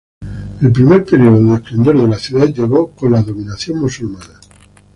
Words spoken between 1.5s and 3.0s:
esplendor de la ciudad llegó